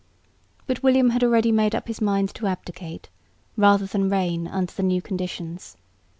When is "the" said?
4.73-4.81